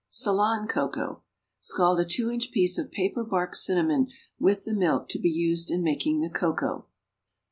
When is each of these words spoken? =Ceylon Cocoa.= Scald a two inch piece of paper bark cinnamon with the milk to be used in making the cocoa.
=Ceylon 0.09 0.67
Cocoa.= 0.67 1.21
Scald 1.59 1.99
a 1.99 2.05
two 2.05 2.31
inch 2.31 2.49
piece 2.49 2.79
of 2.79 2.89
paper 2.89 3.23
bark 3.23 3.55
cinnamon 3.55 4.07
with 4.39 4.63
the 4.65 4.73
milk 4.73 5.07
to 5.09 5.19
be 5.19 5.29
used 5.29 5.69
in 5.69 5.83
making 5.83 6.21
the 6.21 6.29
cocoa. 6.31 6.87